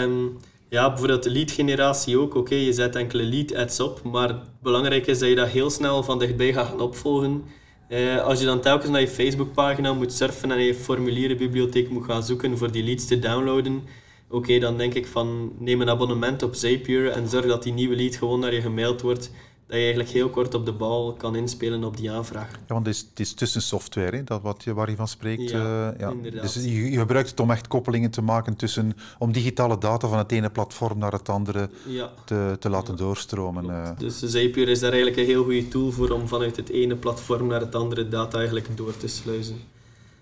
[0.01, 0.37] um,
[0.69, 2.35] ja, bijvoorbeeld lead generatie ook.
[2.35, 6.03] Oké, je zet enkele lead ads op, maar belangrijk is dat je dat heel snel
[6.03, 7.43] van dichtbij gaat opvolgen.
[7.91, 12.23] Uh, als je dan telkens naar je Facebookpagina moet surfen en je formulierenbibliotheek moet gaan
[12.23, 13.83] zoeken voor die leads te downloaden,
[14.29, 17.95] oké, dan denk ik van neem een abonnement op Zapier en zorg dat die nieuwe
[17.95, 19.31] lead gewoon naar je gemaild wordt
[19.71, 22.51] dat je eigenlijk heel kort op de bal kan inspelen op die aanvraag.
[22.51, 25.49] Ja, want het is, het is tussensoftware, hè, dat wat je, waar je van spreekt.
[25.49, 26.09] Ja, uh, ja.
[26.09, 26.41] Inderdaad.
[26.41, 30.17] Dus je, je, gebruikt het om echt koppelingen te maken tussen, om digitale data van
[30.17, 32.11] het ene platform naar het andere ja.
[32.25, 33.65] te, te laten doorstromen.
[33.65, 33.89] Uh.
[33.97, 37.47] Dus Zapier is daar eigenlijk een heel goede tool voor om vanuit het ene platform
[37.47, 39.57] naar het andere data eigenlijk door te sluizen.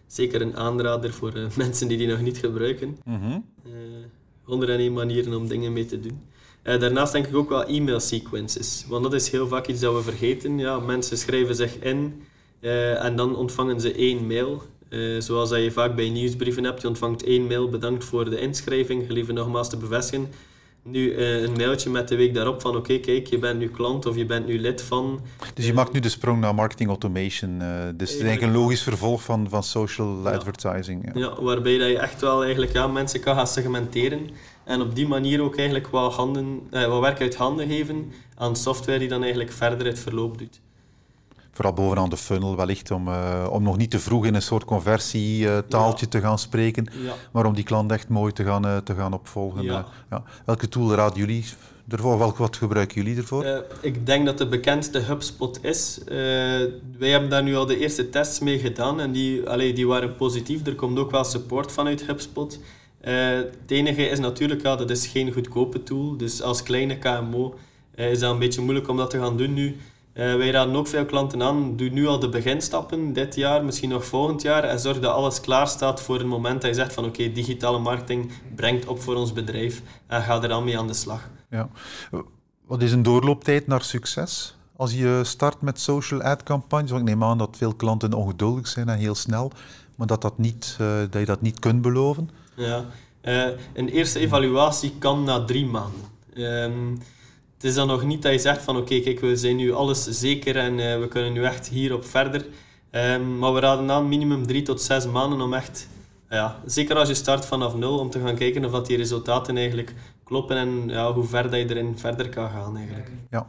[0.07, 2.97] Zeker een aanrader voor uh, mensen die die nog niet gebruiken.
[3.03, 3.45] Mm -hmm.
[4.43, 6.21] 101 manieren om dingen mee te doen.
[6.69, 8.85] Uh, daarnaast denk ik ook wel e-mail sequences.
[8.87, 10.57] Want dat is heel vaak iets dat we vergeten.
[10.57, 12.21] Ja, mensen schrijven zich in
[12.61, 14.63] uh, en dan ontvangen ze één mail.
[14.89, 16.81] Uh, zoals dat je vaak bij nieuwsbrieven hebt.
[16.81, 20.27] Je ontvangt één mail, bedankt voor de inschrijving, gelieve nogmaals te bevestigen.
[20.83, 24.05] Nu een mailtje met de week daarop van oké, okay, kijk, je bent nu klant
[24.05, 25.21] of je bent nu lid van...
[25.53, 27.59] Dus je maakt nu de sprong naar marketing automation.
[27.95, 30.31] dus het is eigenlijk een logisch vervolg van, van social ja.
[30.31, 31.11] advertising.
[31.13, 31.19] Ja.
[31.19, 31.41] ja.
[31.41, 34.29] waarbij dat je echt wel eigenlijk ja, mensen kan gaan segmenteren.
[34.69, 38.55] En op die manier ook eigenlijk wat, handen, eh, wat werk uit handen geven aan
[38.55, 40.61] software die dan eigenlijk verder het verloop doet.
[41.51, 44.65] Vooral bovenaan de funnel wellicht, om, uh, om nog niet te vroeg in een soort
[44.65, 46.11] conversietaaltje ja.
[46.11, 47.13] te gaan spreken, ja.
[47.31, 49.63] maar om die klant echt mooi te gaan, uh, te gaan opvolgen.
[49.63, 49.85] Ja.
[50.09, 50.23] ja.
[50.45, 51.45] Welke tool raden jullie
[51.87, 52.17] ervoor?
[52.17, 53.63] Welk, wat gebruiken jullie ervoor?
[53.81, 55.99] ik denk dat de bekendste HubSpot is.
[56.97, 60.15] wij hebben daar nu al de eerste tests mee gedaan en die, allee, die waren
[60.15, 60.65] positief.
[60.65, 62.59] Er komt ook wel support vanuit HubSpot.
[63.07, 66.17] Uh, het enige is natuurlijk, dat is geen goedkope tool.
[66.17, 67.55] Dus als kleine KMO
[67.95, 69.77] uh, is dat een beetje moeilijk om dat te gaan doen nu.
[70.13, 73.89] Uh, wij raden ook veel klanten aan, doe nu al de beginstappen dit jaar, misschien
[73.89, 74.63] nog volgend jaar.
[74.63, 77.79] En zorg dat alles klaar staat voor het moment dat je zegt van oké, digitale
[77.79, 79.81] marketing brengt op voor ons bedrijf.
[80.07, 81.29] En ga er dan mee aan de slag.
[81.49, 81.69] Ja.
[82.65, 84.57] Wat is een doorlooptijd naar succes?
[84.75, 88.67] Als je start met social ad campagnes, want ik neem aan dat veel klanten ongeduldig
[88.67, 89.51] zijn en heel snel,
[89.95, 90.75] maar dat, dat, niet,
[91.09, 92.29] dat je dat niet kunt beloven.
[92.59, 92.85] Ja,
[93.21, 96.01] uh, een eerste evaluatie kan na drie maanden.
[96.35, 96.97] Um,
[97.53, 100.03] het is dan nog niet dat je zegt van oké, kijk, we zijn nu alles
[100.03, 102.45] zeker en uh, we kunnen nu echt hierop verder.
[102.91, 105.87] Um, maar we raden aan minimum drie tot zes maanden om echt,
[106.29, 109.57] ja, zeker als je start vanaf nul, om te gaan kijken of dat die resultaten
[109.57, 109.93] eigenlijk
[110.23, 113.11] kloppen en ja, hoe ver dat je erin verder kan gaan eigenlijk.
[113.29, 113.47] Ja,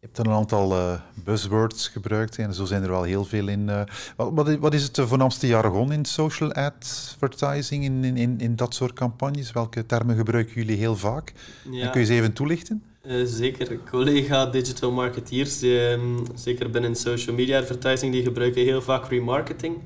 [0.00, 3.68] je hebt een aantal uh, buzzwords gebruikt en zo zijn er wel heel veel in.
[3.68, 3.82] Uh,
[4.16, 9.52] wat, wat, is het voornaamste jargon in social advertising, in, in, in dat soort campagnes?
[9.52, 11.32] Welke termen gebruiken jullie heel vaak?
[11.70, 11.84] Ja.
[11.84, 12.82] En kun je ze even toelichten?
[13.06, 13.78] Uh, zeker.
[13.90, 19.76] Collega digital marketeers, die, um, zeker binnen social media advertising, die gebruiken heel vaak remarketing.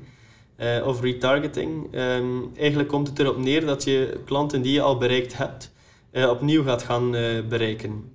[0.83, 1.93] of retargeting.
[1.93, 2.25] Ehm,
[2.57, 5.71] eigenlijk komt het erop neer dat je klanten die je al bereikt hebt,
[6.11, 7.11] opnieuw gaat gaan
[7.49, 8.11] bereiken.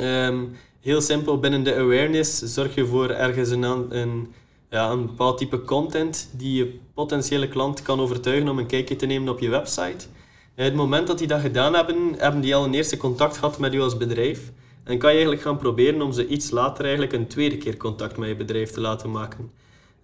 [0.00, 3.62] Um, heel simpel, binnen de awareness zorg je voor ergens een,
[3.96, 4.32] een,
[4.70, 9.06] ja, een bepaald type content die je potentiële klant kan overtuigen om een kijkje te
[9.06, 10.06] nemen op je website.
[10.54, 13.72] het moment dat die dat gedaan hebben, hebben die al een eerste contact gehad met
[13.72, 14.52] je als bedrijf.
[14.84, 18.16] En kan je eigenlijk gaan proberen om ze iets later eigenlijk een tweede keer contact
[18.16, 19.50] met je bedrijf te laten maken.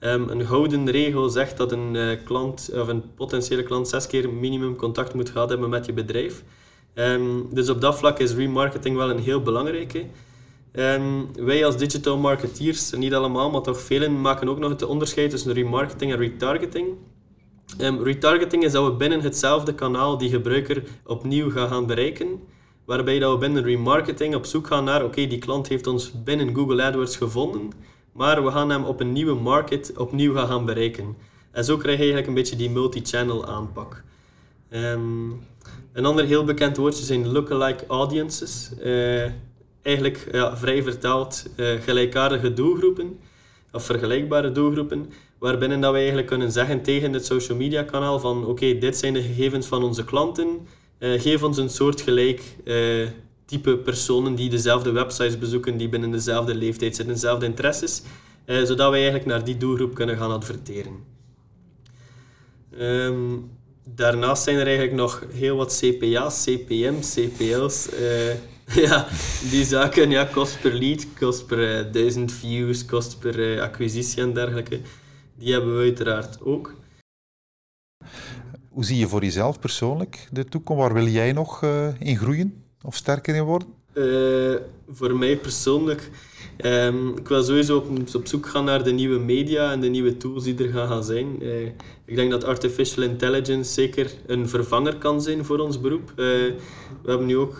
[0.00, 4.32] Um, een gouden regel zegt dat een uh, klant of een potentiële klant zes keer
[4.32, 6.42] minimum contact moet gehad hebben met je bedrijf.
[6.94, 10.04] Um, dus op dat vlak is remarketing wel een heel belangrijke.
[10.74, 15.30] Um, wij als digital marketeers, niet allemaal, maar toch velen, maken ook nog het onderscheid
[15.30, 16.88] tussen remarketing en retargeting.
[17.78, 22.40] retargeting is dat we binnen hetzelfde kanaal die gebruiker opnieuw gaan, bereiken.
[22.84, 26.54] Waarbij dat we binnen remarketing op zoek gaan naar, oké, die klant heeft ons binnen
[26.54, 27.72] Google AdWords gevonden
[28.12, 31.16] maar we gaan hem op een nieuwe market opnieuw gaan bereiken.
[31.50, 34.02] En zo krijg je eigenlijk een beetje die multi-channel aanpak.
[34.70, 35.46] Um,
[35.92, 38.70] een ander heel bekend woordje zijn lookalike audiences.
[38.84, 39.24] Uh,
[39.82, 43.18] eigenlijk ja, vrij vertaald uh, gelijkaardige doelgroepen
[43.72, 48.46] of vergelijkbare doelgroepen, waarbinnen dat we eigenlijk kunnen zeggen tegen het social media kanaal van
[48.46, 50.66] oké, dit zijn de gegevens van onze klanten,
[50.98, 52.42] uh, geef ons een soortgelijk
[53.52, 58.02] type personen die dezelfde websites bezoeken, die binnen dezelfde leeftijd zitten, dezelfde interesses,
[58.44, 60.92] eh, zodat wij eigenlijk naar die doelgroep kunnen gaan adverteren.
[62.80, 63.50] Um,
[63.84, 67.88] daarnaast zijn er eigenlijk nog heel wat CPA's, CPM, CPL's.
[68.72, 69.06] Uh, ja,
[69.50, 74.22] die zaken, ja, kost per lead, kost per uh, duizend views, kost per uh, acquisitie
[74.22, 74.80] en dergelijke.
[75.38, 76.74] Die hebben we uiteraard ook.
[78.68, 80.82] Hoe zie je voor jezelf persoonlijk de toekomst?
[80.82, 81.62] Waar wil jij nog
[81.98, 82.64] in groeien?
[82.82, 83.68] Of sterker in worden?
[83.94, 84.56] Uh,
[84.90, 86.10] voor mij persoonlijk,
[86.64, 90.16] um, ik wil sowieso op, op, zoek gaan naar de nieuwe media en de nieuwe
[90.16, 91.42] tools die er gaan, gaan zijn.
[91.42, 91.66] Uh,
[92.04, 96.10] ik denk dat artificial intelligence zeker een vervanger kan zijn voor ons beroep.
[96.10, 96.16] Uh,
[97.02, 97.58] we hebben nu ook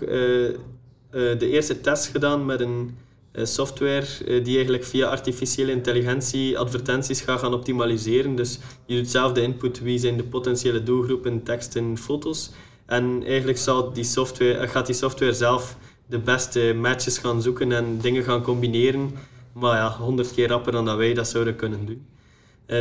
[1.13, 2.97] de eerste test gedaan met een
[3.33, 4.07] software
[4.43, 8.37] die eigenlijk via artificiële intelligentie advertenties gaat gaan optimaliseren.
[8.37, 12.51] Dus je doet zelf de input, wie zijn de potentiële doelgroepen, tekst en foto's.
[12.87, 17.99] En eigenlijk zal die software, gaat die software zelf de beste matches gaan zoeken en
[17.99, 19.11] dingen gaan combineren.
[19.53, 22.07] Maar ja, honderd keer rapper dan dat wij dat zouden kunnen doen.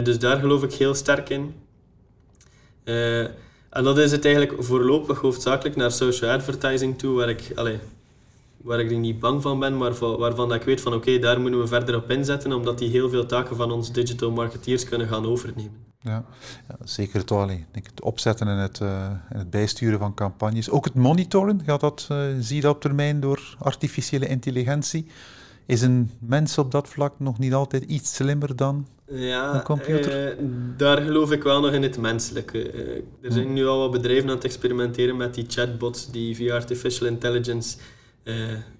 [0.04, 1.54] Dus daar geloof ik heel sterk in.
[3.70, 7.78] En dat is het eigenlijk voorlopig hoofdzakelijk naar social advertising toe, waar ik, allez,
[8.64, 11.60] waar ik niet bang van ben, maar waarvan dat ik weet van oké, daar moeten
[11.60, 15.26] we verder op inzetten, omdat die heel veel taken van ons digital marketeers kunnen gaan
[15.26, 15.90] overnemen.
[16.04, 16.26] Ja,
[16.68, 20.70] ja zeker het, allee, denk het opzetten en het, uh, en het bijsturen van campagnes.
[20.70, 25.08] Ook het monitoren, gaat dat, uh, zie je dat op termijn door artificiële intelligentie?
[25.66, 30.40] Is een mens op dat vlak nog niet altijd iets slimmer dan ja, een computer?
[30.40, 30.46] Uh,
[30.78, 32.72] daar geloof ik wel nog in het menselijke.
[33.22, 37.08] er zijn nu al wat bedrijven aan het experimenteren met die chatbots die via artificial
[37.08, 37.78] intelligence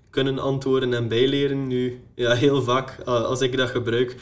[0.10, 1.68] kunnen antwoorden en bijleren.
[1.68, 4.16] Nu, ja, heel vaak, als ik dat gebruik,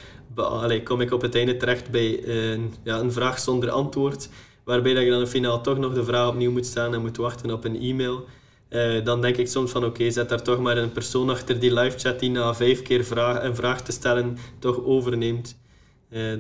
[0.84, 4.30] kom ik op het einde terecht bij een, ja, een vraag zonder antwoord,
[4.64, 7.52] waarbij dat je dan finaal toch nog de vraag opnieuw moet staan en moet wachten
[7.52, 8.26] op een e-mail.
[8.70, 11.74] Uh, dan denk ik soms van oké, zet daar toch maar een persoon achter die
[11.74, 15.58] live chat die na vijf keer vraag, een vraag te stellen toch overneemt.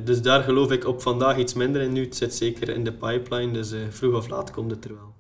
[0.03, 2.03] Dus daar geloof ik op vandaag iets minder in nu.
[2.03, 5.18] Het zit zeker in de pipeline, dus vroeg of laat komt het er wel.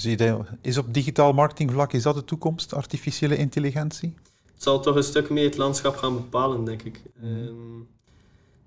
[0.00, 4.14] Zie je, is op digitaal marketingvlak, is dat de toekomst, artificiële intelligentie?
[4.52, 7.02] Het zal toch een stuk mee het landschap gaan bepalen, denk ik.
[7.24, 7.88] Um,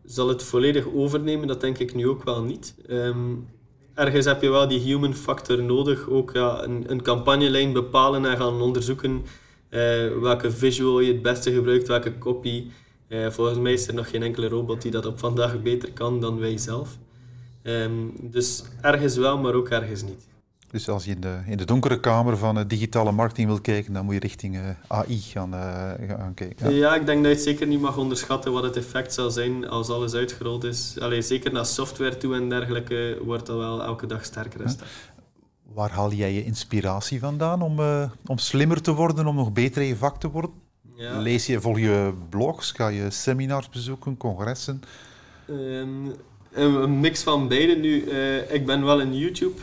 [0.05, 1.47] zal het volledig overnemen?
[1.47, 2.75] Dat denk ik nu ook wel niet.
[2.89, 3.47] Um,
[3.93, 6.09] ergens heb je wel die human factor nodig.
[6.09, 9.11] Ook ja, een, een campagnelijn bepalen en gaan onderzoeken
[9.69, 12.67] uh, welke visual je het beste gebruikt, welke copy.
[13.07, 16.19] Uh, volgens mij is er nog geen enkele robot die dat op vandaag beter kan
[16.21, 16.97] dan wij zelf.
[17.63, 20.31] Um, dus ergens wel, maar ook ergens niet.
[20.73, 23.93] Dus als je in de, in de donkere kamer van uh, digitale marketing wil kijken,
[23.93, 26.69] dan moet je richting eh, AI gaan, uh, gaan kijken.
[26.69, 26.77] Ja.
[26.77, 26.95] ja.
[26.95, 29.89] ik denk dat je het zeker niet mag onderschatten wat het effect zal zijn als
[29.89, 30.99] alles uitgerold is.
[30.99, 34.75] Allee, zeker naar software toe en dergelijke wordt dat wel elke dag sterker.
[35.73, 37.79] Waar haal jij je inspiratie vandaan om,
[38.25, 40.51] om slimmer te worden, om nog beter in je vak te worden?
[40.95, 41.19] Ja.
[41.19, 44.81] Lees je, volg je blogs, ga je seminars bezoeken, congressen?
[45.49, 46.13] Um,
[46.51, 47.95] een mix van beide nu.
[48.49, 49.61] ik ben wel een YouTube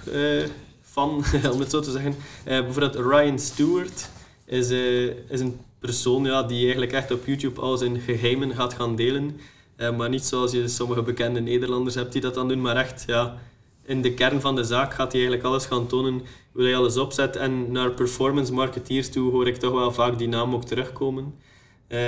[0.90, 2.10] van, om het zo te zeggen.
[2.10, 4.10] Uh, bijvoorbeeld Ryan Stewart
[4.44, 8.74] is, uh, is een persoon ja, die eigenlijk echt op YouTube al zijn geheimen gaat
[8.74, 9.40] gaan delen.
[9.76, 13.04] Uh, maar niet zoals je sommige bekende Nederlanders hebt die dat dan doen, maar echt
[13.06, 13.38] ja,
[13.84, 16.22] in de kern van de zaak gaat hij eigenlijk alles gaan tonen
[16.52, 17.36] hoe hij alles opzet.
[17.36, 21.34] En naar performance marketeers toe hoor ik toch wel vaak die naam ook terugkomen.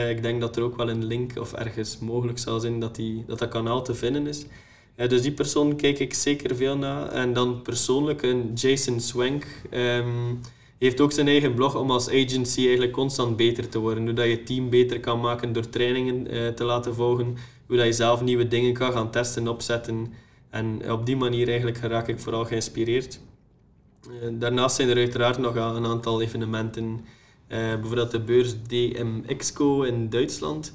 [0.08, 3.24] ik denk dat er ook wel een link of ergens mogelijk zal zijn dat die,
[3.26, 4.46] dat, dat kanaal te vinden is.
[4.96, 7.08] Ja, dus die persoon kijk ik zeker veel naar.
[7.08, 9.46] En dan persoonlijk een Jason Swank.
[9.70, 10.40] Um,
[10.78, 14.04] heeft ook zijn eigen blog om als agency eigenlijk constant beter te worden.
[14.04, 17.36] Hoe dat je team beter kan maken door trainingen uh, te laten volgen.
[17.66, 20.12] Hoe dat je zelf nieuwe dingen kan gaan testen, opzetten.
[20.50, 23.20] En op die manier eigenlijk raak ik vooral geïnspireerd.
[24.08, 27.00] Uh, daarnaast zijn er uiteraard nog een aantal evenementen.
[27.48, 30.74] Bijvoorbeeld de beurs DMXCO in Duitsland.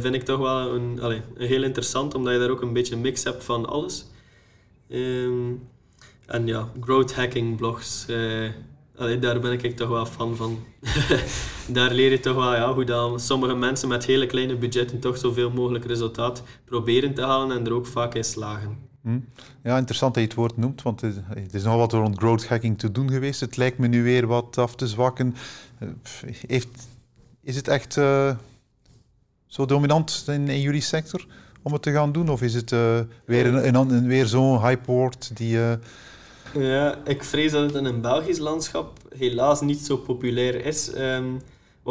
[0.00, 3.00] Vind ik toch wel een, een heel interessant, omdat je daar ook een beetje een
[3.00, 4.06] mix hebt van alles.
[4.88, 5.68] Um,
[6.26, 8.06] en ja, growth hacking blogs
[8.96, 10.58] Allee, daar ben ik toch wel fan van.
[11.68, 15.18] daar leer je toch wel ja, hoe dan sommige mensen met hele kleine budgetten toch
[15.18, 18.78] zoveel mogelijk resultaat proberen te halen en er ook vaak in slagen.
[19.02, 19.18] Hm.
[19.62, 22.78] Ja, interessant dat je het woord noemt, want het is nog wat rond growth hacking
[22.78, 23.40] te doen geweest.
[23.40, 25.34] Het lijkt me nu weer wat af te zwakken.
[25.78, 25.88] Eh,
[26.46, 26.88] heeft,
[27.42, 28.00] is het echt
[29.46, 31.26] zo dominant in, jullie sector
[31.62, 32.28] om het te gaan doen?
[32.28, 35.58] Of is het uh, weer, een, een, weer zo'n hype die...
[36.54, 40.90] Ja, ik vrees dat het in een Belgisch landschap helaas niet zo populair is.
[40.96, 41.40] Um,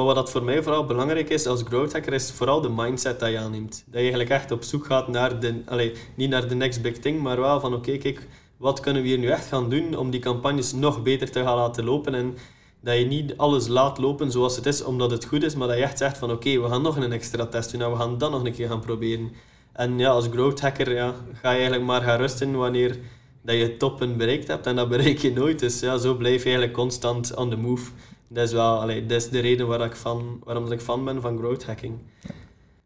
[0.04, 3.30] wat dat voor mij vooral belangrijk is als growth hacker, is vooral de mindset dat
[3.30, 3.72] je aanneemt.
[3.86, 7.00] Dat je eigenlijk echt op zoek gaat naar de, allez, niet naar de next big
[7.00, 10.10] thing, maar wel van oké, kijk, wat kunnen we hier nu echt gaan doen om
[10.10, 12.38] die campagnes nog beter te gaan laten lopen en
[12.86, 15.78] dat je niet alles laat lopen zoals het is omdat het goed is, maar dat
[15.78, 18.18] je echt zegt van oké, we gaan nog een extra test doen en we gaan
[18.18, 19.32] dat nog een keer gaan proberen.
[19.72, 22.98] En ja, als growth hacker ja, ga je eigenlijk maar gaan rusten wanneer
[23.42, 25.60] dat je toppen bereikt hebt en dat bereik je nooit.
[25.60, 27.92] Dus ja, zo blijf je eigenlijk constant on the move.
[28.28, 31.38] Dat is, wel, dat is de reden waar ik van, waarom ik fan ben van
[31.38, 32.00] growth hacking.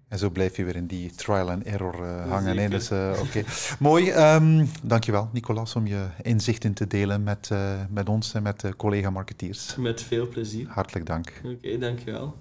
[0.10, 2.58] En zo blijf je weer in die trial and error uh, hangen.
[2.58, 2.70] Hè?
[2.70, 3.46] Dus, uh, okay.
[3.80, 4.12] Mooi.
[4.12, 9.76] Um, dankjewel, Nicolas, om je inzichten te delen met, uh, met ons en met collega-marketeers.
[9.76, 10.68] Met veel plezier.
[10.68, 11.34] Hartelijk dank.
[11.44, 12.36] Oké, okay, dankjewel.